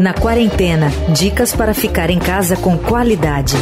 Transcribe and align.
Na 0.00 0.12
quarentena, 0.12 0.90
dicas 1.12 1.54
para 1.54 1.72
ficar 1.72 2.10
em 2.10 2.18
casa 2.18 2.56
com 2.56 2.76
qualidade. 2.76 3.54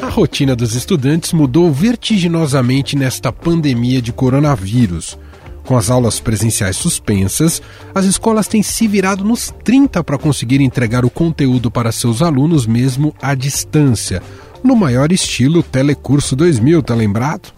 A 0.00 0.08
rotina 0.08 0.54
dos 0.54 0.74
estudantes 0.74 1.32
mudou 1.32 1.72
vertiginosamente 1.72 2.96
nesta 2.96 3.32
pandemia 3.32 4.00
de 4.00 4.12
coronavírus. 4.12 5.18
Com 5.64 5.76
as 5.76 5.90
aulas 5.90 6.18
presenciais 6.18 6.76
suspensas, 6.76 7.62
as 7.94 8.04
escolas 8.04 8.48
têm 8.48 8.62
se 8.62 8.88
virado 8.88 9.24
nos 9.24 9.52
30 9.64 10.02
para 10.02 10.18
conseguir 10.18 10.60
entregar 10.60 11.04
o 11.04 11.10
conteúdo 11.10 11.70
para 11.70 11.92
seus 11.92 12.22
alunos 12.22 12.66
mesmo 12.66 13.14
à 13.22 13.34
distância, 13.34 14.22
no 14.62 14.76
maior 14.76 15.12
estilo 15.12 15.62
Telecurso 15.62 16.36
2000, 16.36 16.82
tá 16.82 16.94
lembrado? 16.94 17.52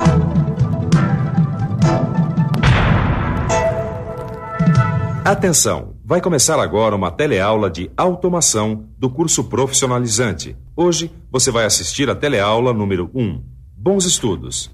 Atenção! 5.25 5.95
Vai 6.05 6.21
começar 6.21 6.61
agora 6.61 6.97
uma 6.97 7.11
teleaula 7.11 7.71
de 7.71 7.91
automação 7.97 8.87
do 8.99 9.09
curso 9.09 9.45
profissionalizante. 9.45 10.57
Hoje 10.77 11.11
você 11.31 11.51
vai 11.51 11.65
assistir 11.65 12.11
a 12.11 12.15
teleaula 12.15 12.73
número 12.73 13.11
1. 13.15 13.41
Bons 13.77 14.05
estudos! 14.05 14.71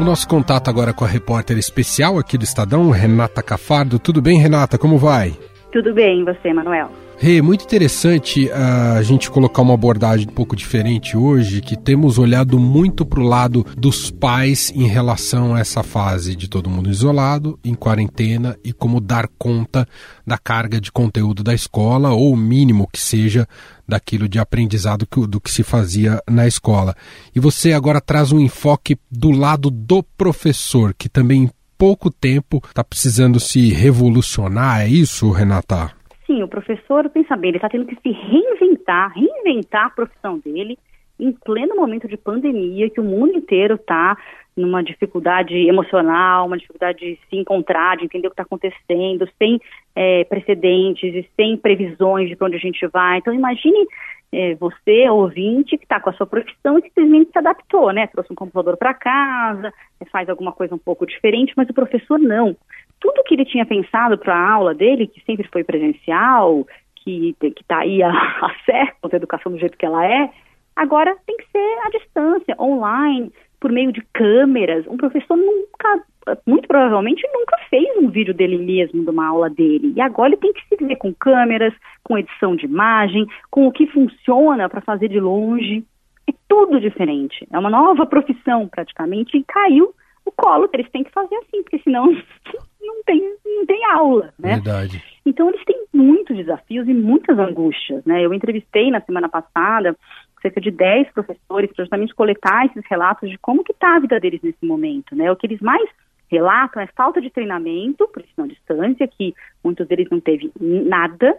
O 0.00 0.04
nosso 0.04 0.26
contato 0.26 0.68
agora 0.68 0.92
com 0.92 1.04
a 1.04 1.08
repórter 1.08 1.58
especial 1.58 2.18
aqui 2.18 2.36
do 2.36 2.44
Estadão, 2.44 2.90
Renata 2.90 3.42
Cafardo. 3.42 3.98
Tudo 3.98 4.20
bem, 4.20 4.40
Renata? 4.40 4.76
Como 4.76 4.98
vai? 4.98 5.38
Tudo 5.70 5.94
bem, 5.94 6.22
e 6.22 6.24
você, 6.24 6.52
Manuel? 6.52 6.90
Rê, 7.22 7.34
hey, 7.34 7.40
muito 7.40 7.62
interessante 7.64 8.46
uh, 8.46 8.96
a 8.98 9.02
gente 9.02 9.30
colocar 9.30 9.62
uma 9.62 9.74
abordagem 9.74 10.26
um 10.28 10.32
pouco 10.32 10.56
diferente 10.56 11.16
hoje, 11.16 11.60
que 11.60 11.76
temos 11.76 12.18
olhado 12.18 12.58
muito 12.58 13.06
para 13.06 13.20
o 13.20 13.22
lado 13.22 13.64
dos 13.78 14.10
pais 14.10 14.72
em 14.74 14.88
relação 14.88 15.54
a 15.54 15.60
essa 15.60 15.84
fase 15.84 16.34
de 16.34 16.48
todo 16.48 16.68
mundo 16.68 16.90
isolado, 16.90 17.56
em 17.62 17.74
quarentena 17.74 18.58
e 18.64 18.72
como 18.72 19.00
dar 19.00 19.28
conta 19.38 19.86
da 20.26 20.36
carga 20.36 20.80
de 20.80 20.90
conteúdo 20.90 21.44
da 21.44 21.54
escola, 21.54 22.10
ou 22.10 22.32
o 22.32 22.36
mínimo 22.36 22.88
que 22.92 22.98
seja 23.00 23.46
daquilo 23.86 24.28
de 24.28 24.40
aprendizado 24.40 25.06
que, 25.06 25.24
do 25.24 25.40
que 25.40 25.52
se 25.52 25.62
fazia 25.62 26.20
na 26.28 26.48
escola. 26.48 26.92
E 27.32 27.38
você 27.38 27.72
agora 27.72 28.00
traz 28.00 28.32
um 28.32 28.40
enfoque 28.40 28.98
do 29.08 29.30
lado 29.30 29.70
do 29.70 30.02
professor, 30.02 30.92
que 30.92 31.08
também 31.08 31.44
em 31.44 31.50
pouco 31.78 32.10
tempo 32.10 32.60
está 32.68 32.82
precisando 32.82 33.38
se 33.38 33.72
revolucionar, 33.72 34.80
é 34.80 34.88
isso, 34.88 35.30
Renata? 35.30 36.01
Sim, 36.32 36.42
o 36.42 36.48
professor, 36.48 37.10
pensa 37.10 37.36
bem, 37.36 37.50
ele 37.50 37.58
está 37.58 37.68
tendo 37.68 37.84
que 37.84 37.94
se 37.96 38.10
reinventar, 38.10 39.12
reinventar 39.12 39.86
a 39.86 39.90
profissão 39.90 40.38
dele 40.38 40.78
em 41.20 41.30
pleno 41.30 41.76
momento 41.76 42.08
de 42.08 42.16
pandemia, 42.16 42.88
que 42.88 43.00
o 43.00 43.04
mundo 43.04 43.36
inteiro 43.36 43.74
está 43.74 44.16
numa 44.56 44.82
dificuldade 44.82 45.54
emocional, 45.54 46.46
uma 46.46 46.56
dificuldade 46.56 47.00
de 47.00 47.18
se 47.28 47.36
encontrar, 47.36 47.98
de 47.98 48.06
entender 48.06 48.28
o 48.28 48.30
que 48.30 48.40
está 48.40 48.44
acontecendo, 48.44 49.28
sem 49.36 49.60
é, 49.94 50.24
precedentes 50.24 51.14
e 51.14 51.28
sem 51.36 51.54
previsões 51.58 52.30
de 52.30 52.34
para 52.34 52.46
onde 52.46 52.56
a 52.56 52.60
gente 52.60 52.86
vai. 52.86 53.18
Então, 53.18 53.34
imagine 53.34 53.86
é, 54.32 54.54
você, 54.54 55.10
ouvinte, 55.10 55.76
que 55.76 55.84
está 55.84 56.00
com 56.00 56.08
a 56.08 56.14
sua 56.14 56.26
profissão 56.26 56.78
e 56.78 56.82
simplesmente 56.82 57.30
se 57.30 57.38
adaptou, 57.38 57.92
né? 57.92 58.06
Trouxe 58.06 58.32
um 58.32 58.36
computador 58.36 58.78
para 58.78 58.94
casa, 58.94 59.70
faz 60.10 60.30
alguma 60.30 60.52
coisa 60.52 60.74
um 60.74 60.78
pouco 60.78 61.06
diferente, 61.06 61.52
mas 61.54 61.68
o 61.68 61.74
professor 61.74 62.18
não 62.18 62.56
tudo 63.02 63.24
que 63.24 63.34
ele 63.34 63.44
tinha 63.44 63.66
pensado 63.66 64.16
para 64.16 64.34
a 64.34 64.50
aula 64.52 64.72
dele, 64.72 65.08
que 65.08 65.20
sempre 65.24 65.46
foi 65.52 65.64
presencial, 65.64 66.64
que 66.94 67.34
está 67.42 67.80
aí 67.80 68.00
a, 68.02 68.08
a 68.10 68.54
certo, 68.64 69.12
a 69.12 69.16
educação 69.16 69.50
do 69.50 69.58
jeito 69.58 69.76
que 69.76 69.84
ela 69.84 70.06
é, 70.06 70.30
agora 70.76 71.14
tem 71.26 71.36
que 71.36 71.50
ser 71.50 71.78
à 71.84 71.90
distância, 71.90 72.56
online, 72.60 73.32
por 73.60 73.72
meio 73.72 73.92
de 73.92 74.00
câmeras. 74.12 74.86
Um 74.86 74.96
professor 74.96 75.36
nunca, 75.36 76.04
muito 76.46 76.68
provavelmente, 76.68 77.28
nunca 77.34 77.58
fez 77.68 77.96
um 77.98 78.08
vídeo 78.08 78.32
dele 78.32 78.58
mesmo, 78.58 79.02
de 79.02 79.10
uma 79.10 79.26
aula 79.26 79.50
dele. 79.50 79.92
E 79.96 80.00
agora 80.00 80.30
ele 80.30 80.40
tem 80.40 80.52
que 80.52 80.64
se 80.68 80.84
ver 80.84 80.96
com 80.96 81.12
câmeras, 81.12 81.74
com 82.04 82.16
edição 82.16 82.54
de 82.54 82.66
imagem, 82.66 83.26
com 83.50 83.66
o 83.66 83.72
que 83.72 83.86
funciona 83.88 84.68
para 84.68 84.80
fazer 84.80 85.08
de 85.08 85.18
longe. 85.18 85.84
É 86.28 86.32
tudo 86.48 86.80
diferente. 86.80 87.46
É 87.52 87.58
uma 87.58 87.70
nova 87.70 88.06
profissão, 88.06 88.68
praticamente, 88.68 89.36
e 89.36 89.44
caiu 89.44 89.92
o 90.24 90.32
colo, 90.32 90.68
eles 90.72 90.90
têm 90.90 91.04
que 91.04 91.10
fazer 91.10 91.34
assim, 91.36 91.62
porque 91.62 91.78
senão 91.80 92.06
não 92.80 93.02
tem, 93.04 93.36
não 93.44 93.66
tem 93.66 93.84
aula, 93.92 94.32
né? 94.38 94.54
Verdade. 94.54 95.02
Então 95.24 95.48
eles 95.48 95.64
têm 95.64 95.84
muitos 95.92 96.36
desafios 96.36 96.88
e 96.88 96.94
muitas 96.94 97.38
angústias, 97.38 98.04
né? 98.04 98.24
Eu 98.24 98.34
entrevistei 98.34 98.90
na 98.90 99.00
semana 99.00 99.28
passada 99.28 99.96
cerca 100.42 100.60
de 100.60 100.70
10 100.70 101.12
professores 101.12 101.70
para 101.72 101.84
justamente 101.84 102.14
coletar 102.14 102.66
esses 102.66 102.84
relatos 102.90 103.30
de 103.30 103.38
como 103.38 103.62
que 103.62 103.72
está 103.72 103.96
a 103.96 104.00
vida 104.00 104.18
deles 104.18 104.42
nesse 104.42 104.66
momento, 104.66 105.14
né? 105.14 105.30
O 105.30 105.36
que 105.36 105.46
eles 105.46 105.60
mais 105.60 105.88
relatam 106.28 106.82
é 106.82 106.86
falta 106.96 107.20
de 107.20 107.30
treinamento, 107.30 108.08
por 108.08 108.22
ensino 108.22 108.44
à 108.44 108.48
distância, 108.48 109.06
que 109.06 109.34
muitos 109.62 109.86
deles 109.86 110.08
não 110.10 110.18
teve 110.18 110.50
nada, 110.58 111.36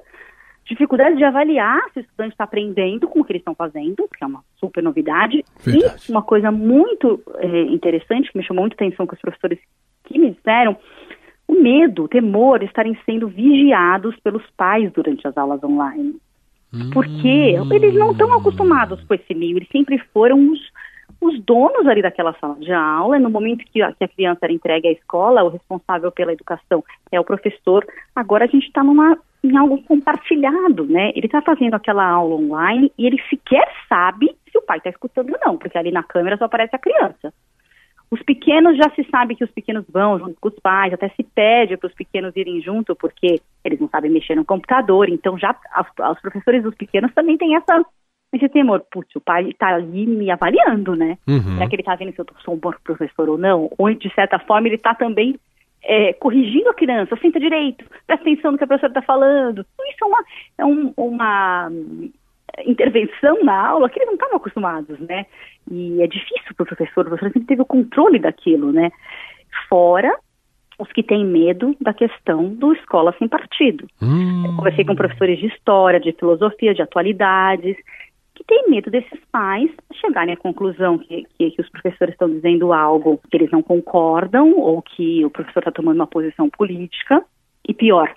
dificuldade 0.65 1.17
de 1.17 1.23
avaliar 1.23 1.81
se 1.93 1.99
o 1.99 2.01
estudante 2.01 2.31
está 2.31 2.43
aprendendo 2.45 3.07
com 3.07 3.19
o 3.19 3.23
que 3.23 3.33
eles 3.33 3.41
estão 3.41 3.55
fazendo, 3.55 4.07
que 4.15 4.23
é 4.23 4.27
uma 4.27 4.43
super 4.57 4.81
novidade. 4.81 5.43
Verdade. 5.59 6.05
E 6.07 6.11
uma 6.11 6.21
coisa 6.21 6.51
muito 6.51 7.21
é, 7.37 7.61
interessante, 7.63 8.31
que 8.31 8.37
me 8.37 8.43
chamou 8.43 8.63
muita 8.63 8.75
atenção 8.75 9.05
com 9.05 9.15
os 9.15 9.21
professores 9.21 9.59
que 10.05 10.17
me 10.17 10.31
disseram, 10.31 10.77
o 11.47 11.61
medo, 11.61 12.03
o 12.03 12.07
temor 12.07 12.59
de 12.59 12.65
estarem 12.65 12.97
sendo 13.05 13.27
vigiados 13.27 14.15
pelos 14.21 14.43
pais 14.55 14.91
durante 14.93 15.27
as 15.27 15.37
aulas 15.37 15.63
online. 15.63 16.15
Porque 16.91 17.59
hum. 17.59 17.71
eles 17.71 17.93
não 17.93 18.11
estão 18.11 18.33
acostumados 18.33 19.03
com 19.03 19.13
esse 19.13 19.33
meio, 19.35 19.57
eles 19.57 19.69
sempre 19.69 19.99
foram 20.11 20.51
os, 20.51 20.59
os 21.21 21.39
donos 21.43 21.85
ali 21.85 22.01
daquela 22.01 22.33
sala 22.39 22.55
de 22.55 22.71
aula, 22.71 23.19
no 23.19 23.29
momento 23.29 23.63
que 23.65 23.79
a, 23.81 23.93
que 23.93 24.03
a 24.03 24.07
criança 24.07 24.39
era 24.43 24.53
entregue 24.53 24.87
à 24.87 24.91
escola, 24.91 25.43
o 25.43 25.49
responsável 25.49 26.11
pela 26.11 26.33
educação 26.33 26.83
é 27.11 27.19
o 27.19 27.23
professor, 27.23 27.85
agora 28.15 28.45
a 28.45 28.47
gente 28.47 28.65
está 28.65 28.83
numa 28.83 29.15
em 29.43 29.57
algo 29.57 29.81
compartilhado, 29.83 30.85
né? 30.85 31.11
Ele 31.15 31.25
está 31.25 31.41
fazendo 31.41 31.73
aquela 31.73 32.05
aula 32.05 32.35
online 32.35 32.91
e 32.97 33.05
ele 33.05 33.21
sequer 33.29 33.67
sabe 33.89 34.33
se 34.49 34.57
o 34.57 34.61
pai 34.61 34.77
está 34.77 34.89
escutando 34.89 35.33
ou 35.33 35.39
não, 35.45 35.57
porque 35.57 35.77
ali 35.77 35.91
na 35.91 36.03
câmera 36.03 36.37
só 36.37 36.45
aparece 36.45 36.75
a 36.75 36.79
criança. 36.79 37.33
Os 38.09 38.21
pequenos 38.21 38.77
já 38.77 38.89
se 38.91 39.03
sabe 39.09 39.35
que 39.35 39.43
os 39.43 39.49
pequenos 39.49 39.85
vão 39.91 40.19
junto 40.19 40.39
com 40.39 40.47
os 40.47 40.59
pais, 40.59 40.93
até 40.93 41.09
se 41.09 41.23
pede 41.23 41.75
para 41.75 41.87
os 41.87 41.95
pequenos 41.95 42.35
irem 42.35 42.61
junto, 42.61 42.95
porque 42.95 43.41
eles 43.65 43.79
não 43.79 43.89
sabem 43.89 44.11
mexer 44.11 44.35
no 44.35 44.45
computador. 44.45 45.09
Então, 45.09 45.37
já 45.37 45.55
os 46.11 46.21
professores 46.21 46.61
dos 46.61 46.75
pequenos 46.75 47.11
também 47.15 47.37
têm 47.37 47.55
essa, 47.55 47.83
esse 48.31 48.47
temor. 48.49 48.83
Putz, 48.91 49.15
o 49.15 49.19
pai 49.19 49.49
está 49.49 49.73
ali 49.73 50.05
me 50.05 50.29
avaliando, 50.29 50.95
né? 50.95 51.17
Uhum. 51.27 51.55
Será 51.55 51.67
que 51.67 51.75
ele 51.75 51.81
está 51.81 51.95
vendo 51.95 52.13
se 52.13 52.21
eu 52.21 52.25
sou 52.45 52.53
um 52.53 52.59
bom 52.59 52.71
professor 52.83 53.29
ou 53.29 53.37
não? 53.37 53.71
Ou, 53.79 53.91
de 53.91 54.13
certa 54.13 54.37
forma, 54.37 54.67
ele 54.67 54.75
está 54.75 54.93
também 54.93 55.39
é, 55.83 56.13
corrigindo 56.13 56.69
a 56.69 56.73
criança, 56.73 57.17
senta 57.17 57.39
direito, 57.39 57.85
presta 58.07 58.23
atenção 58.23 58.51
no 58.51 58.57
que 58.57 58.63
a 58.63 58.67
professora 58.67 58.91
está 58.91 59.01
falando. 59.01 59.65
Isso 59.89 60.03
é 60.03 60.05
uma, 60.05 60.23
é 60.59 60.65
um, 60.65 60.93
uma 60.95 61.71
intervenção 62.65 63.43
na 63.43 63.67
aula 63.67 63.89
que 63.89 63.97
eles 63.99 64.07
não 64.07 64.13
estavam 64.13 64.37
acostumados, 64.37 64.99
né? 64.99 65.25
E 65.69 66.01
é 66.01 66.07
difícil 66.07 66.53
para 66.55 66.63
o 66.63 66.67
professor, 66.67 67.05
o 67.05 67.09
professor 67.09 67.31
sempre 67.31 67.47
teve 67.47 67.61
o 67.61 67.65
controle 67.65 68.19
daquilo, 68.19 68.71
né? 68.71 68.91
Fora 69.69 70.15
os 70.79 70.91
que 70.91 71.03
têm 71.03 71.23
medo 71.23 71.75
da 71.79 71.93
questão 71.93 72.49
do 72.49 72.73
escola 72.73 73.15
sem 73.19 73.27
partido. 73.27 73.87
Hum. 74.01 74.45
Eu 74.47 74.55
conversei 74.55 74.83
com 74.83 74.95
professores 74.95 75.39
de 75.39 75.47
história, 75.47 75.99
de 75.99 76.11
filosofia, 76.13 76.73
de 76.73 76.81
atualidades, 76.81 77.77
que 78.35 78.43
têm 78.43 78.69
medo 78.69 78.89
desses 78.89 79.19
pais 79.31 79.69
chegarem 79.93 80.33
à 80.33 80.37
conclusão 80.37 80.97
que, 80.97 81.25
que, 81.37 81.51
que 81.51 81.61
os 81.61 81.69
professores 81.69 82.13
estão 82.13 82.29
dizendo 82.29 82.73
algo 82.73 83.19
que 83.29 83.37
eles 83.37 83.51
não 83.51 83.61
concordam 83.61 84.53
ou 84.57 84.81
que 84.81 85.23
o 85.23 85.29
professor 85.29 85.59
está 85.59 85.71
tomando 85.71 85.97
uma 85.97 86.07
posição 86.07 86.49
política. 86.49 87.23
E 87.67 87.73
pior, 87.73 88.13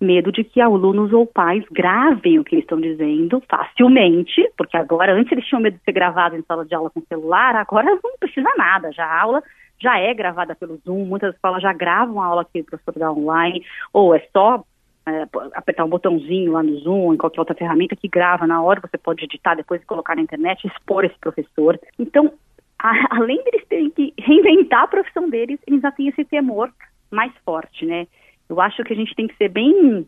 medo 0.00 0.32
de 0.32 0.42
que 0.42 0.60
alunos 0.60 1.12
ou 1.12 1.26
pais 1.26 1.64
gravem 1.70 2.38
o 2.38 2.44
que 2.44 2.54
eles 2.54 2.64
estão 2.64 2.80
dizendo 2.80 3.42
facilmente, 3.48 4.50
porque 4.56 4.76
agora, 4.76 5.14
antes 5.14 5.30
eles 5.30 5.44
tinham 5.46 5.60
medo 5.60 5.76
de 5.76 5.84
ser 5.84 5.92
gravado 5.92 6.36
em 6.36 6.42
sala 6.42 6.64
de 6.64 6.74
aula 6.74 6.90
com 6.90 7.02
celular, 7.02 7.54
agora 7.56 7.86
não 8.02 8.16
precisa 8.18 8.48
nada, 8.56 8.90
já 8.92 9.04
a 9.04 9.20
aula 9.22 9.42
já 9.80 9.98
é 9.98 10.12
gravada 10.12 10.54
pelo 10.54 10.76
Zoom, 10.84 11.06
muitas 11.06 11.34
escolas 11.34 11.62
já 11.62 11.72
gravam 11.72 12.20
a 12.20 12.26
aula 12.26 12.44
que 12.44 12.60
o 12.60 12.64
professor 12.64 12.98
dá 12.98 13.10
online, 13.10 13.64
ou 13.92 14.14
é 14.14 14.20
só 14.32 14.62
é, 15.10 15.28
apertar 15.54 15.84
um 15.84 15.88
botãozinho 15.88 16.52
lá 16.52 16.62
no 16.62 16.78
Zoom 16.78 17.14
em 17.14 17.16
qualquer 17.16 17.40
outra 17.40 17.54
ferramenta 17.54 17.96
que 17.96 18.08
grava 18.08 18.46
na 18.46 18.62
hora, 18.62 18.80
você 18.80 18.96
pode 18.96 19.24
editar 19.24 19.54
depois 19.54 19.82
e 19.82 19.86
colocar 19.86 20.14
na 20.14 20.22
internet, 20.22 20.66
expor 20.66 21.04
esse 21.04 21.18
professor. 21.18 21.78
Então, 21.98 22.32
a, 22.78 22.92
além 23.16 23.42
deles 23.44 23.66
terem 23.68 23.90
que 23.90 24.14
reinventar 24.18 24.84
a 24.84 24.88
profissão 24.88 25.28
deles, 25.28 25.58
eles 25.66 25.80
já 25.80 25.90
têm 25.90 26.08
esse 26.08 26.24
temor 26.24 26.70
mais 27.10 27.32
forte, 27.44 27.84
né? 27.84 28.06
Eu 28.48 28.60
acho 28.60 28.82
que 28.84 28.92
a 28.92 28.96
gente 28.96 29.14
tem 29.14 29.26
que 29.26 29.36
ser 29.36 29.48
bem 29.48 30.06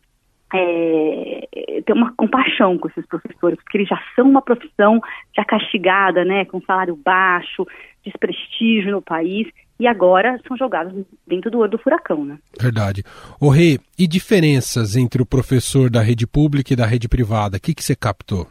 é, 0.54 1.48
ter 1.86 1.92
uma 1.92 2.12
compaixão 2.14 2.76
com 2.76 2.88
esses 2.88 3.06
professores, 3.06 3.58
porque 3.62 3.78
eles 3.78 3.88
já 3.88 4.00
são 4.14 4.28
uma 4.28 4.42
profissão 4.42 5.00
já 5.34 5.44
castigada, 5.44 6.24
né, 6.24 6.44
com 6.44 6.60
salário 6.60 6.94
baixo, 6.94 7.66
desprestígio 8.04 8.92
no 8.92 9.00
país, 9.00 9.48
e 9.82 9.86
agora 9.88 10.38
são 10.46 10.56
jogados 10.56 10.92
dentro 11.26 11.50
do 11.50 11.58
olho 11.58 11.72
do 11.72 11.78
furacão, 11.78 12.24
né? 12.24 12.38
Verdade. 12.60 13.02
O 13.40 13.48
Rê, 13.48 13.80
e 13.98 14.06
diferenças 14.06 14.94
entre 14.94 15.20
o 15.20 15.26
professor 15.26 15.90
da 15.90 16.00
rede 16.00 16.24
pública 16.24 16.72
e 16.72 16.76
da 16.76 16.86
rede 16.86 17.08
privada? 17.08 17.56
O 17.56 17.60
que, 17.60 17.74
que 17.74 17.82
você 17.82 17.96
captou? 17.96 18.46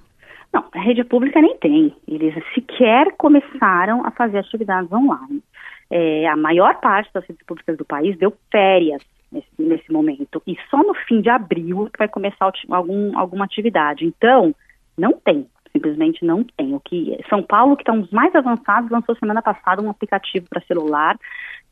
Não, 0.53 0.65
a 0.73 0.81
rede 0.81 1.05
pública 1.05 1.39
nem 1.39 1.55
tem. 1.55 1.95
Eles 2.05 2.33
sequer 2.53 3.15
começaram 3.17 4.05
a 4.05 4.11
fazer 4.11 4.39
atividades 4.39 4.91
online. 4.91 5.41
É, 5.89 6.27
a 6.27 6.35
maior 6.35 6.81
parte 6.81 7.09
das 7.13 7.25
redes 7.25 7.45
públicas 7.45 7.77
do 7.77 7.85
país 7.85 8.17
deu 8.17 8.33
férias 8.51 9.01
nesse, 9.31 9.47
nesse 9.57 9.89
momento. 9.89 10.43
E 10.45 10.57
só 10.69 10.79
no 10.83 10.93
fim 11.07 11.21
de 11.21 11.29
abril 11.29 11.89
vai 11.97 12.09
começar 12.09 12.51
algum, 12.69 13.17
alguma 13.17 13.45
atividade. 13.45 14.05
Então, 14.05 14.53
não 14.97 15.13
tem. 15.13 15.47
Simplesmente 15.71 16.25
não 16.25 16.43
tem. 16.43 16.73
O 16.75 16.79
que 16.79 17.17
São 17.29 17.41
Paulo, 17.43 17.75
que 17.75 17.83
está 17.83 17.93
um 17.93 18.01
dos 18.01 18.11
mais 18.11 18.33
avançados, 18.35 18.89
lançou 18.89 19.15
semana 19.15 19.41
passada 19.41 19.81
um 19.81 19.89
aplicativo 19.89 20.47
para 20.49 20.61
celular. 20.61 21.17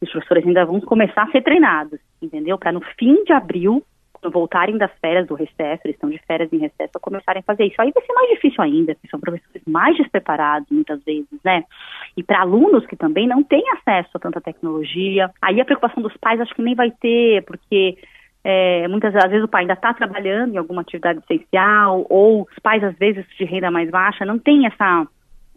Os 0.01 0.09
professores 0.09 0.45
ainda 0.45 0.65
vão 0.65 0.79
começar 0.79 1.23
a 1.23 1.31
ser 1.31 1.41
treinados, 1.41 1.99
entendeu? 2.21 2.57
Para 2.57 2.71
no 2.71 2.81
fim 2.97 3.23
de 3.23 3.33
abril 3.33 3.83
quando 4.21 4.33
voltarem 4.33 4.77
das 4.77 4.91
férias 4.99 5.27
do 5.27 5.33
recesso, 5.33 5.81
eles 5.85 5.95
estão 5.95 6.09
de 6.09 6.19
férias 6.19 6.51
em 6.51 6.57
recesso, 6.57 6.91
começarem 7.01 7.39
a 7.39 7.43
fazer 7.43 7.65
isso. 7.65 7.81
Aí 7.81 7.91
vai 7.91 8.05
ser 8.05 8.13
mais 8.13 8.29
difícil 8.29 8.63
ainda, 8.63 8.93
porque 8.93 9.09
são 9.09 9.19
professores 9.19 9.61
mais 9.65 9.95
despreparados 9.97 10.69
muitas 10.69 11.01
vezes, 11.03 11.39
né? 11.43 11.63
E 12.17 12.23
para 12.23 12.41
alunos 12.41 12.85
que 12.85 12.95
também 12.95 13.27
não 13.27 13.43
têm 13.43 13.63
acesso 13.71 14.09
a 14.15 14.19
tanta 14.19 14.41
tecnologia, 14.41 15.29
aí 15.41 15.59
a 15.59 15.65
preocupação 15.65 16.03
dos 16.03 16.15
pais 16.17 16.39
acho 16.41 16.53
que 16.53 16.61
nem 16.61 16.75
vai 16.75 16.91
ter, 16.91 17.43
porque 17.45 17.97
é, 18.49 18.87
muitas 18.87 19.15
às 19.15 19.29
vezes 19.29 19.45
o 19.45 19.47
pai 19.47 19.61
ainda 19.61 19.73
está 19.73 19.93
trabalhando 19.93 20.55
em 20.55 20.57
alguma 20.57 20.81
atividade 20.81 21.19
essencial, 21.19 22.05
ou 22.09 22.47
os 22.49 22.59
pais, 22.63 22.83
às 22.83 22.97
vezes, 22.97 23.25
de 23.37 23.45
renda 23.45 23.69
mais 23.69 23.89
baixa, 23.89 24.25
não 24.25 24.39
tem 24.39 24.65
essa 24.65 25.07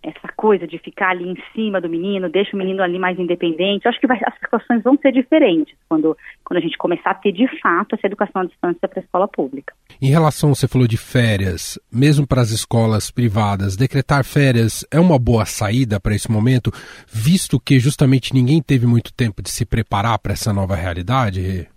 essa 0.03 0.27
coisa 0.37 0.67
de 0.67 0.79
ficar 0.79 1.11
ali 1.11 1.29
em 1.29 1.37
cima 1.55 1.81
do 1.81 1.89
menino, 1.89 2.29
deixa 2.29 2.57
o 2.57 2.59
menino 2.59 2.83
ali 2.83 2.99
mais 2.99 3.17
independente. 3.21 3.85
Eu 3.85 3.91
acho 3.91 4.01
que 4.01 4.07
vai, 4.09 4.19
as 4.27 4.35
situações 4.35 4.83
vão 4.83 4.99
ser 4.99 5.13
diferentes 5.13 5.77
quando, 5.89 6.17
quando 6.45 6.59
a 6.59 6.61
gente 6.61 6.77
começar 6.77 7.11
a 7.11 7.15
ter 7.15 7.31
de 7.31 7.47
fato 7.61 7.95
essa 7.95 8.09
educação 8.09 8.43
à 8.43 8.45
distância 8.45 8.89
para 8.89 8.99
a 8.99 9.03
escola 9.05 9.29
pública. 9.29 9.73
Em 10.01 10.11
relação, 10.11 10.53
você 10.53 10.67
falou 10.67 10.89
de 10.89 10.97
férias, 10.97 11.79
mesmo 11.93 12.27
para 12.27 12.41
as 12.41 12.51
escolas 12.51 13.13
privadas, 13.13 13.77
decretar 13.77 14.25
férias 14.25 14.85
é 14.91 14.99
uma 14.99 15.21
boa 15.21 15.45
saída 15.45 16.01
para 16.01 16.17
esse 16.17 16.31
momento, 16.33 16.73
visto 17.07 17.61
que 17.61 17.79
justamente 17.79 18.35
ninguém 18.35 18.61
teve 18.61 18.87
muito 18.89 19.15
tempo 19.15 19.41
de 19.41 19.51
se 19.51 19.65
preparar 19.65 20.19
para 20.19 20.33
essa 20.33 20.53
nova 20.53 20.75
realidade? 20.75 21.69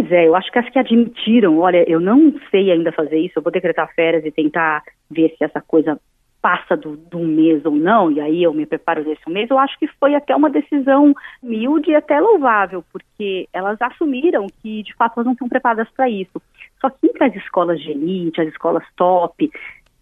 Pois 0.00 0.12
é, 0.12 0.26
eu 0.26 0.34
acho 0.34 0.50
que 0.50 0.58
as 0.58 0.66
que 0.70 0.78
admitiram, 0.78 1.58
olha, 1.58 1.84
eu 1.86 2.00
não 2.00 2.32
sei 2.50 2.70
ainda 2.70 2.90
fazer 2.90 3.18
isso, 3.18 3.34
eu 3.36 3.42
vou 3.42 3.52
decretar 3.52 3.92
férias 3.94 4.24
e 4.24 4.30
tentar 4.30 4.82
ver 5.10 5.28
se 5.36 5.44
essa 5.44 5.60
coisa 5.60 6.00
passa 6.40 6.74
do, 6.74 6.96
do 6.96 7.18
mês 7.18 7.62
ou 7.66 7.72
não, 7.72 8.10
e 8.10 8.18
aí 8.18 8.42
eu 8.42 8.54
me 8.54 8.64
preparo 8.64 9.04
desse 9.04 9.28
mês, 9.28 9.50
eu 9.50 9.58
acho 9.58 9.78
que 9.78 9.86
foi 9.98 10.14
até 10.14 10.34
uma 10.34 10.48
decisão 10.48 11.14
humilde 11.42 11.90
e 11.90 11.94
até 11.94 12.18
louvável, 12.18 12.82
porque 12.90 13.46
elas 13.52 13.76
assumiram 13.82 14.46
que 14.62 14.82
de 14.82 14.94
fato 14.94 15.18
elas 15.18 15.26
não 15.26 15.34
estão 15.34 15.50
preparadas 15.50 15.90
para 15.90 16.08
isso. 16.08 16.40
Só 16.80 16.88
que 16.88 17.06
entre 17.06 17.22
as 17.22 17.36
escolas 17.36 17.78
de 17.78 17.90
elite, 17.90 18.40
as 18.40 18.48
escolas 18.48 18.84
top, 18.96 19.50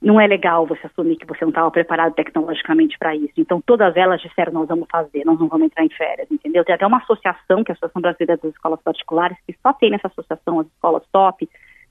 não 0.00 0.20
é 0.20 0.26
legal 0.26 0.66
você 0.66 0.86
assumir 0.86 1.16
que 1.16 1.26
você 1.26 1.44
não 1.44 1.50
estava 1.50 1.70
preparado 1.70 2.14
tecnologicamente 2.14 2.96
para 2.98 3.14
isso. 3.16 3.34
Então, 3.36 3.60
todas 3.60 3.96
elas 3.96 4.20
disseram: 4.20 4.52
nós 4.52 4.68
vamos 4.68 4.86
fazer, 4.90 5.24
nós 5.24 5.38
não 5.38 5.48
vamos 5.48 5.66
entrar 5.66 5.84
em 5.84 5.90
férias, 5.90 6.30
entendeu? 6.30 6.64
Tem 6.64 6.74
até 6.74 6.86
uma 6.86 6.98
associação, 6.98 7.64
que 7.64 7.70
é 7.70 7.72
a 7.72 7.74
Associação 7.74 8.00
Brasileira 8.00 8.36
das 8.36 8.52
Escolas 8.52 8.80
Particulares, 8.82 9.36
que 9.46 9.56
só 9.62 9.72
tem 9.72 9.90
nessa 9.90 10.06
associação 10.06 10.60
as 10.60 10.66
escolas 10.68 11.02
top, 11.12 11.48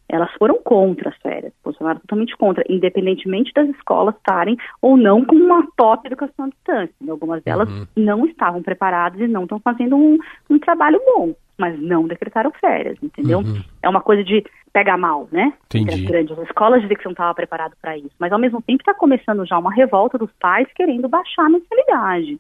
elas 0.10 0.32
foram 0.40 0.62
contra 0.64 1.10
as 1.10 1.18
férias, 1.18 1.54
posicionaram 1.62 2.00
totalmente 2.00 2.36
contra, 2.38 2.64
independentemente 2.70 3.52
das 3.54 3.68
escolas 3.70 4.16
estarem 4.16 4.58
ou 4.82 4.96
não 4.96 5.26
com 5.26 5.36
uma 5.36 5.68
top 5.76 6.08
educação 6.08 6.46
à 6.46 6.50
distância. 6.50 6.96
Algumas 7.10 7.44
delas 7.44 7.70
uhum. 7.70 7.86
não 7.96 8.26
estavam 8.26 8.64
preparadas 8.64 9.20
e 9.20 9.28
não 9.28 9.44
estão 9.44 9.60
fazendo 9.60 9.98
um, 9.98 10.18
um, 10.50 10.60
trabalho 10.60 11.02
bom, 11.06 11.36
mas 11.58 11.78
não 11.82 12.08
decretaram 12.08 12.52
férias, 12.52 12.98
entendeu? 13.04 13.40
Uhum. 13.40 13.62
É 13.82 13.90
uma 13.90 14.02
coisa 14.02 14.24
de 14.24 14.46
pegar 14.78 14.96
mal, 14.96 15.28
né? 15.32 15.54
Entendi. 15.66 15.92
As 15.92 16.02
grandes 16.02 16.38
escolas 16.38 16.84
dizer 16.84 16.96
que 16.96 17.02
você 17.02 17.08
não 17.08 17.14
estava 17.14 17.34
preparado 17.34 17.74
para 17.82 17.98
isso, 17.98 18.12
mas 18.20 18.32
ao 18.32 18.38
mesmo 18.38 18.62
tempo 18.62 18.80
está 18.80 18.94
começando 18.94 19.44
já 19.44 19.58
uma 19.58 19.74
revolta 19.74 20.20
dos 20.20 20.30
pais 20.40 20.68
querendo 20.76 21.10
baixar 21.10 21.48
a 21.48 21.50
mensalidade. 21.50 22.40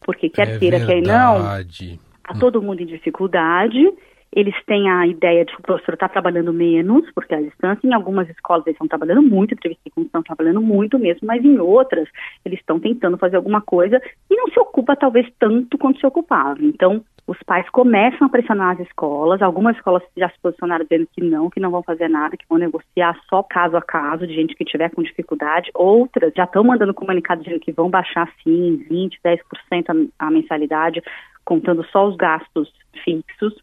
Porque 0.00 0.28
quer 0.28 0.48
é 0.48 0.58
queira, 0.58 0.78
verdade. 0.78 1.02
quer 1.02 1.08
não, 1.08 2.04
tá 2.24 2.34
todo 2.38 2.60
mundo 2.60 2.82
em 2.82 2.86
dificuldade 2.86 3.90
eles 4.32 4.54
têm 4.64 4.90
a 4.90 5.06
ideia 5.06 5.44
de 5.44 5.52
que 5.52 5.60
o 5.60 5.62
professor 5.62 5.94
está 5.94 6.08
trabalhando 6.08 6.52
menos, 6.52 7.08
porque 7.14 7.34
a 7.34 7.40
distância, 7.40 7.86
em 7.86 7.92
algumas 7.92 8.28
escolas 8.30 8.66
eles 8.66 8.74
estão 8.74 8.88
trabalhando 8.88 9.22
muito, 9.22 9.52
entrevistei 9.52 9.92
como 9.94 10.06
estão 10.06 10.22
trabalhando 10.22 10.60
muito 10.60 10.98
mesmo, 10.98 11.26
mas 11.26 11.44
em 11.44 11.58
outras 11.58 12.08
eles 12.44 12.58
estão 12.58 12.80
tentando 12.80 13.18
fazer 13.18 13.36
alguma 13.36 13.60
coisa 13.60 14.00
e 14.30 14.34
não 14.34 14.48
se 14.48 14.58
ocupa 14.58 14.96
talvez 14.96 15.30
tanto 15.38 15.76
quanto 15.76 16.00
se 16.00 16.06
ocupava. 16.06 16.58
Então, 16.62 17.04
os 17.26 17.38
pais 17.44 17.68
começam 17.70 18.26
a 18.26 18.30
pressionar 18.30 18.72
as 18.72 18.80
escolas, 18.86 19.42
algumas 19.42 19.76
escolas 19.76 20.02
já 20.16 20.28
se 20.28 20.38
posicionaram 20.40 20.84
dizendo 20.84 21.08
que 21.12 21.22
não, 21.22 21.50
que 21.50 21.60
não 21.60 21.70
vão 21.70 21.82
fazer 21.82 22.08
nada, 22.08 22.36
que 22.36 22.46
vão 22.48 22.58
negociar 22.58 23.16
só 23.28 23.42
caso 23.42 23.76
a 23.76 23.82
caso 23.82 24.26
de 24.26 24.34
gente 24.34 24.54
que 24.54 24.64
tiver 24.64 24.90
com 24.90 25.02
dificuldade, 25.02 25.70
outras 25.74 26.32
já 26.34 26.44
estão 26.44 26.64
mandando 26.64 26.94
comunicado 26.94 27.42
dizendo 27.42 27.60
que 27.60 27.70
vão 27.70 27.88
baixar 27.88 28.28
sim 28.42 28.84
20, 28.88 29.20
10% 29.24 30.10
a, 30.18 30.26
a 30.26 30.30
mensalidade, 30.30 31.02
contando 31.44 31.84
só 31.86 32.08
os 32.08 32.16
gastos 32.16 32.72
fixos, 33.04 33.54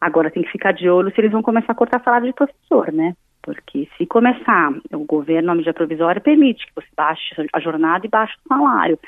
Agora 0.00 0.30
tem 0.30 0.42
que 0.42 0.52
ficar 0.52 0.72
de 0.72 0.88
olho 0.88 1.12
se 1.14 1.20
eles 1.20 1.32
vão 1.32 1.42
começar 1.42 1.72
a 1.72 1.74
cortar 1.74 2.02
salário 2.02 2.26
de 2.26 2.34
professor, 2.34 2.92
né? 2.92 3.14
Porque 3.42 3.88
se 3.96 4.06
começar, 4.06 4.72
o 4.92 5.04
governo, 5.04 5.52
a 5.52 5.54
medida 5.54 5.72
provisória, 5.72 6.20
permite 6.20 6.66
que 6.66 6.72
você 6.74 6.88
baixe 6.96 7.34
a 7.52 7.60
jornada 7.60 8.04
e 8.04 8.10
baixe 8.10 8.34
o 8.44 8.48
salário. 8.48 8.98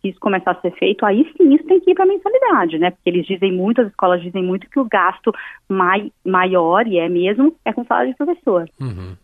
Se 0.00 0.08
isso 0.08 0.20
começar 0.20 0.52
a 0.52 0.60
ser 0.60 0.70
feito, 0.78 1.04
aí 1.04 1.30
sim 1.36 1.54
isso 1.54 1.64
tem 1.64 1.80
que 1.80 1.90
ir 1.90 1.94
para 1.94 2.04
a 2.04 2.08
mensalidade, 2.08 2.78
né? 2.78 2.90
Porque 2.90 3.10
eles 3.10 3.26
dizem 3.26 3.52
muito, 3.52 3.82
as 3.82 3.88
escolas 3.88 4.22
dizem 4.22 4.42
muito 4.42 4.70
que 4.70 4.78
o 4.78 4.88
gasto 4.88 5.32
mai, 5.68 6.10
maior, 6.24 6.86
e 6.86 6.98
é 6.98 7.08
mesmo, 7.08 7.54
é 7.64 7.72
com 7.72 7.84
salário 7.84 8.12
de 8.12 8.16
professor. 8.16 8.68
Uhum. 8.80 9.16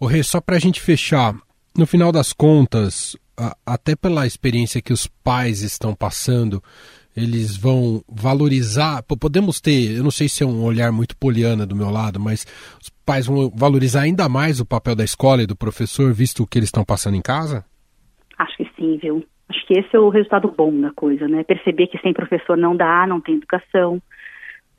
O 0.00 0.06
Rê, 0.06 0.22
só 0.22 0.40
para 0.40 0.56
a 0.56 0.58
gente 0.58 0.80
fechar, 0.80 1.34
no 1.76 1.86
final 1.86 2.10
das 2.10 2.32
contas, 2.32 3.16
até 3.66 3.94
pela 3.94 4.26
experiência 4.26 4.82
que 4.82 4.92
os 4.92 5.06
pais 5.06 5.62
estão 5.62 5.94
passando, 5.94 6.62
eles 7.16 7.56
vão 7.56 8.02
valorizar. 8.08 9.02
Podemos 9.02 9.60
ter, 9.60 9.96
eu 9.96 10.02
não 10.02 10.10
sei 10.10 10.28
se 10.28 10.42
é 10.42 10.46
um 10.46 10.64
olhar 10.64 10.90
muito 10.92 11.16
poliana 11.16 11.66
do 11.66 11.76
meu 11.76 11.90
lado, 11.90 12.18
mas 12.18 12.44
os 12.80 12.90
pais 13.04 13.26
vão 13.26 13.50
valorizar 13.54 14.02
ainda 14.02 14.28
mais 14.28 14.60
o 14.60 14.66
papel 14.66 14.96
da 14.96 15.04
escola 15.04 15.42
e 15.42 15.46
do 15.46 15.56
professor, 15.56 16.12
visto 16.12 16.42
o 16.42 16.46
que 16.46 16.58
eles 16.58 16.68
estão 16.68 16.84
passando 16.84 17.16
em 17.16 17.22
casa? 17.22 17.64
Acho 18.38 18.56
que 18.56 18.70
sim, 18.76 18.98
viu? 19.00 19.24
Acho 19.48 19.66
que 19.66 19.78
esse 19.78 19.94
é 19.94 19.98
o 19.98 20.08
resultado 20.08 20.52
bom 20.56 20.80
da 20.80 20.90
coisa, 20.92 21.28
né? 21.28 21.44
Perceber 21.44 21.86
que 21.86 21.98
sem 21.98 22.12
professor 22.12 22.56
não 22.56 22.76
dá, 22.76 23.06
não 23.06 23.20
tem 23.20 23.36
educação. 23.36 24.00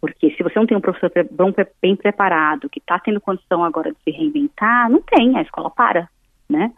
Porque 0.02 0.32
se 0.32 0.44
você 0.44 0.60
não 0.60 0.68
tem 0.68 0.78
um 0.78 0.82
professor 0.82 1.12
bom, 1.32 1.54
bem 1.82 1.96
preparado, 1.96 2.70
que 2.70 2.80
está 2.80 3.00
tendo 3.00 3.22
condição 3.22 3.64
agora 3.64 3.92
de 3.92 3.98
se 4.04 4.12
reinventar, 4.12 4.90
não 4.90 5.02
tem, 5.02 5.38
a 5.38 5.42
escola 5.42 5.70
para, 5.70 6.10
né? 6.50 6.72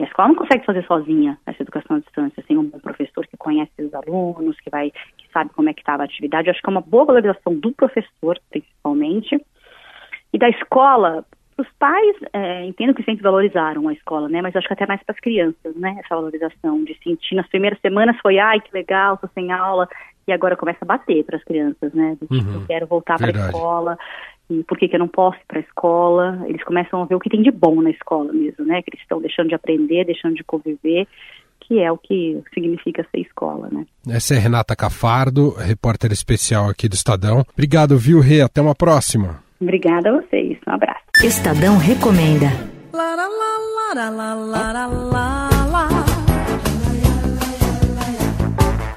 E 0.00 0.02
a 0.02 0.06
escola 0.06 0.28
não 0.28 0.34
consegue 0.34 0.64
fazer 0.64 0.82
sozinha 0.86 1.38
essa 1.44 1.62
educação 1.62 1.96
à 1.96 2.00
distância, 2.00 2.42
sem 2.48 2.56
um 2.56 2.64
bom 2.64 2.78
professor 2.78 3.26
que 3.26 3.36
conhece 3.36 3.70
os 3.78 3.92
alunos, 3.92 4.58
que 4.60 4.70
vai, 4.70 4.90
que 4.90 5.30
sabe 5.30 5.50
como 5.50 5.68
é 5.68 5.74
que 5.74 5.80
estava 5.80 6.02
a 6.02 6.06
atividade. 6.06 6.48
Eu 6.48 6.52
acho 6.52 6.62
que 6.62 6.70
é 6.70 6.72
uma 6.72 6.80
boa 6.80 7.04
valorização 7.04 7.54
do 7.54 7.70
professor, 7.72 8.40
principalmente, 8.48 9.38
e 10.32 10.38
da 10.38 10.48
escola. 10.48 11.22
Os 11.58 11.68
pais, 11.78 12.16
é, 12.32 12.64
entendo 12.64 12.94
que 12.94 13.02
sempre 13.02 13.22
valorizaram 13.22 13.88
a 13.88 13.92
escola, 13.92 14.26
né? 14.26 14.40
Mas 14.40 14.56
acho 14.56 14.66
que 14.66 14.72
até 14.72 14.86
mais 14.86 15.02
para 15.02 15.14
as 15.14 15.20
crianças, 15.20 15.76
né? 15.76 15.94
Essa 16.02 16.16
valorização 16.16 16.82
de 16.82 16.96
sentir 17.04 17.34
nas 17.34 17.46
primeiras 17.48 17.78
semanas 17.80 18.16
foi, 18.22 18.38
ai, 18.38 18.58
que 18.58 18.72
legal, 18.72 19.16
estou 19.16 19.28
sem 19.34 19.52
aula, 19.52 19.86
e 20.26 20.32
agora 20.32 20.56
começa 20.56 20.78
a 20.80 20.86
bater 20.86 21.24
para 21.24 21.36
as 21.36 21.44
crianças, 21.44 21.92
né? 21.92 22.16
Do, 22.18 22.26
tipo, 22.26 22.48
uhum. 22.48 22.62
eu 22.62 22.66
quero 22.66 22.86
voltar 22.86 23.18
para 23.18 23.28
a 23.28 23.46
escola, 23.46 23.98
e 24.50 24.64
por 24.64 24.76
que, 24.76 24.88
que 24.88 24.96
eu 24.96 25.00
não 25.00 25.08
posso 25.08 25.38
ir 25.38 25.46
para 25.46 25.58
a 25.58 25.62
escola. 25.62 26.44
Eles 26.46 26.62
começam 26.64 27.00
a 27.00 27.04
ver 27.04 27.14
o 27.14 27.20
que 27.20 27.30
tem 27.30 27.42
de 27.42 27.50
bom 27.50 27.80
na 27.80 27.90
escola 27.90 28.32
mesmo, 28.32 28.64
né? 28.64 28.82
Que 28.82 28.90
eles 28.90 29.00
estão 29.00 29.20
deixando 29.20 29.48
de 29.48 29.54
aprender, 29.54 30.04
deixando 30.04 30.34
de 30.34 30.42
conviver, 30.42 31.06
que 31.60 31.78
é 31.78 31.90
o 31.90 31.96
que 31.96 32.42
significa 32.52 33.06
ser 33.10 33.20
escola, 33.20 33.68
né? 33.70 33.86
Essa 34.08 34.34
é 34.34 34.38
Renata 34.38 34.74
Cafardo, 34.74 35.54
repórter 35.56 36.10
especial 36.10 36.68
aqui 36.68 36.88
do 36.88 36.94
Estadão. 36.94 37.44
Obrigado, 37.52 37.96
viu, 37.96 38.20
Rê? 38.20 38.40
Até 38.40 38.60
uma 38.60 38.74
próxima. 38.74 39.42
Obrigada 39.60 40.10
a 40.10 40.20
vocês. 40.20 40.58
Um 40.66 40.72
abraço. 40.72 41.04
Estadão 41.22 41.78
recomenda. 41.78 42.48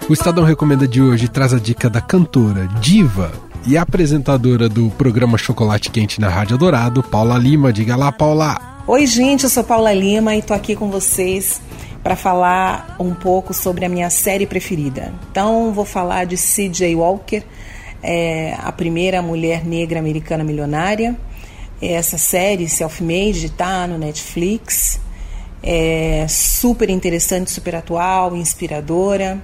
O 0.09 0.13
Estadão 0.13 0.43
Recomenda 0.43 0.87
de 0.87 1.01
hoje 1.01 1.29
traz 1.29 1.53
a 1.53 1.59
dica 1.59 1.89
da 1.89 2.01
cantora, 2.01 2.67
diva 2.81 3.31
e 3.65 3.77
apresentadora 3.77 4.67
do 4.67 4.89
programa 4.91 5.37
Chocolate 5.37 5.89
Quente 5.89 6.19
na 6.19 6.27
Rádio 6.27 6.57
Dourado, 6.57 7.01
Paula 7.01 7.37
Lima. 7.37 7.71
Diga 7.71 7.95
lá, 7.95 8.11
Paula. 8.11 8.83
Oi, 8.85 9.07
gente, 9.07 9.45
eu 9.45 9.49
sou 9.49 9.63
Paula 9.63 9.93
Lima 9.93 10.35
e 10.35 10.41
tô 10.41 10.53
aqui 10.53 10.75
com 10.75 10.89
vocês 10.89 11.61
para 12.03 12.15
falar 12.15 12.97
um 12.99 13.13
pouco 13.13 13.53
sobre 13.53 13.85
a 13.85 13.89
minha 13.89 14.09
série 14.09 14.45
preferida. 14.45 15.13
Então, 15.31 15.71
vou 15.71 15.85
falar 15.85 16.25
de 16.25 16.35
C.J. 16.35 16.93
Walker, 16.95 17.41
é, 18.01 18.55
a 18.61 18.71
primeira 18.73 19.21
mulher 19.21 19.65
negra 19.65 19.99
americana 19.99 20.43
milionária. 20.43 21.17
Essa 21.81 22.17
série, 22.17 22.67
Self-Made, 22.67 23.45
está 23.45 23.87
no 23.87 23.97
Netflix. 23.97 24.99
É 25.61 26.25
super 26.27 26.89
interessante, 26.89 27.49
super 27.49 27.75
atual, 27.75 28.35
inspiradora. 28.35 29.41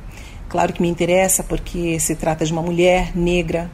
Claro 0.49 0.73
que 0.73 0.81
me 0.81 0.89
interessa 0.89 1.43
porque 1.43 1.97
se 1.99 2.15
trata 2.15 2.43
de 2.43 2.51
uma 2.51 2.61
mulher 2.61 3.15
negra 3.15 3.71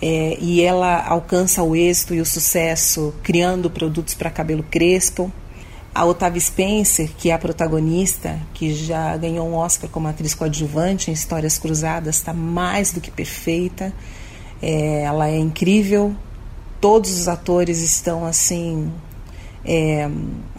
é, 0.00 0.36
e 0.40 0.60
ela 0.60 1.04
alcança 1.06 1.62
o 1.62 1.74
êxito 1.74 2.14
e 2.14 2.20
o 2.20 2.26
sucesso 2.26 3.14
criando 3.22 3.70
produtos 3.70 4.14
para 4.14 4.30
cabelo 4.30 4.62
crespo. 4.62 5.32
A 5.94 6.04
Otávia 6.04 6.40
Spencer, 6.40 7.10
que 7.16 7.30
é 7.30 7.32
a 7.32 7.38
protagonista, 7.38 8.38
que 8.52 8.74
já 8.74 9.16
ganhou 9.16 9.48
um 9.48 9.54
Oscar 9.54 9.88
como 9.88 10.06
atriz 10.06 10.34
coadjuvante 10.34 11.10
em 11.10 11.14
Histórias 11.14 11.58
Cruzadas, 11.58 12.16
está 12.16 12.34
mais 12.34 12.92
do 12.92 13.00
que 13.00 13.10
perfeita. 13.10 13.92
É, 14.60 15.02
ela 15.02 15.28
é 15.28 15.38
incrível. 15.38 16.14
Todos 16.78 17.18
os 17.18 17.28
atores 17.28 17.80
estão 17.80 18.26
assim 18.26 18.92
é, 19.64 20.06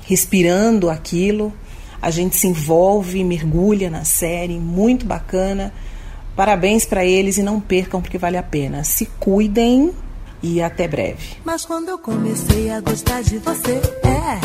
respirando 0.06 0.90
aquilo. 0.90 1.54
A 2.02 2.10
gente 2.10 2.36
se 2.36 2.48
envolve, 2.48 3.24
mergulha 3.24 3.92
na 3.92 4.04
série, 4.04 4.60
muito 4.60 5.06
bacana. 5.06 5.72
Parabéns 6.38 6.86
para 6.86 7.04
eles 7.04 7.40
e 7.40 7.44
não 7.44 7.60
percam 7.60 8.00
porque 8.00 8.20
vale 8.20 8.38
a 8.38 8.44
pena. 8.44 8.84
Se 8.84 9.08
cuidem 9.20 9.92
e 10.44 10.62
até 10.62 10.88
breve. 10.88 11.38
Mas 11.44 11.66
quando 11.66 11.90
eu 11.90 11.98
comecei 11.98 12.70
a 12.70 12.80
gostar 12.80 13.24
de 13.24 13.40
você, 13.40 13.82
é 14.04 14.40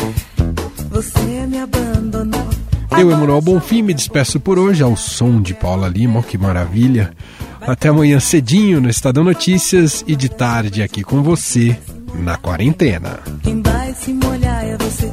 você 0.89 1.45
me 1.47 1.59
abandonou. 1.59 2.49
Eu, 2.97 3.11
Emanuel 3.11 3.41
Bonfim, 3.41 3.83
me 3.83 3.93
despeço 3.93 4.39
por 4.39 4.57
hoje 4.57 4.81
ao 4.81 4.97
som 4.97 5.39
de 5.39 5.53
Paula 5.53 5.87
Lima, 5.87 6.23
que 6.23 6.35
maravilha. 6.35 7.13
Até 7.61 7.89
amanhã 7.89 8.19
cedinho 8.19 8.81
no 8.81 8.89
Estadão 8.89 9.23
Notícias 9.23 10.03
e 10.07 10.15
de 10.15 10.29
tarde 10.29 10.81
aqui 10.81 11.03
com 11.03 11.21
você 11.21 11.77
na 12.15 12.37
quarentena. 12.37 13.19
Quem 13.43 13.61
vai 13.61 13.93
se 13.93 14.11
molhar 14.13 14.65
é 14.65 14.75
você. 14.77 15.12